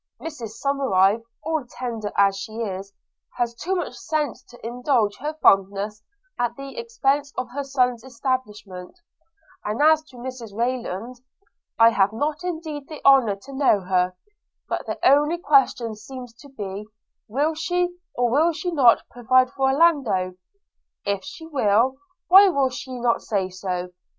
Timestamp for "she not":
18.53-19.03, 22.71-23.21